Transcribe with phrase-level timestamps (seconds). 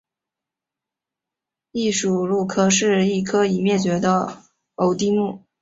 [1.73, 4.41] 异鼷鹿科是一科已灭绝的
[4.73, 5.43] 偶蹄目。